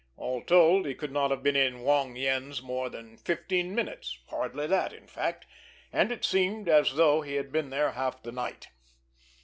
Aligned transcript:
All 0.17 0.41
told, 0.41 0.87
he 0.87 0.95
could 0.95 1.11
not 1.11 1.29
have 1.29 1.43
been 1.43 1.55
in 1.55 1.81
Wong 1.81 2.15
Yen's 2.15 2.59
more 2.59 2.89
than 2.89 3.17
fifteen 3.17 3.75
minutes, 3.75 4.17
hardly 4.29 4.65
that, 4.65 4.93
in 4.93 5.05
fact, 5.05 5.45
and 5.93 6.11
it 6.11 6.25
seemed 6.25 6.67
as 6.67 6.93
though 6.95 7.21
he 7.21 7.35
had 7.35 7.51
been 7.51 7.69
there 7.69 7.91
half 7.91 8.23
the 8.23 8.31
night! 8.31 8.69